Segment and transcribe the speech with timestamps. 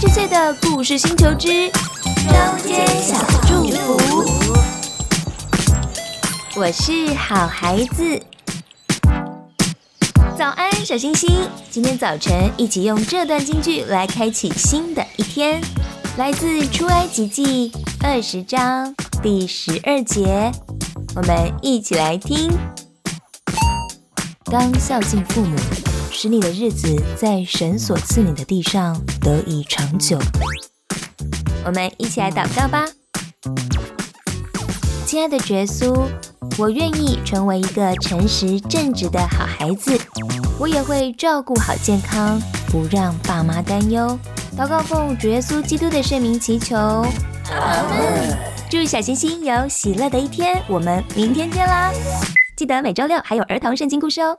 [0.00, 4.00] 十岁的故事星球之中间小祝福，
[6.56, 8.18] 我是好孩子。
[10.38, 11.46] 早安，小星星！
[11.70, 15.60] 今天早晨一起用这段京剧来开启新的一天，
[16.16, 17.70] 来自出埃及记
[18.02, 20.50] 二十章第十二节，
[21.14, 22.50] 我们一起来听。
[24.44, 25.58] 当孝敬父母。
[26.12, 30.18] 使你的日子在神所赐你的地上得以长久。
[31.64, 32.84] 我们一起来祷告吧，
[35.06, 36.06] 亲爱的耶稣，
[36.58, 39.98] 我愿意成为一个诚实正直的好孩子，
[40.58, 44.18] 我也会照顾好健康，不让爸妈担忧。
[44.58, 47.06] 祷告奉主耶稣基督的圣名祈求，
[48.68, 51.92] 祝小星星有喜乐的一天，我们明天见啦！
[52.56, 54.36] 记得每周六还有儿童圣经故事哦。